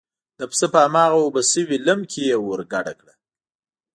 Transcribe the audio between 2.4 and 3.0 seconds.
ور ګډه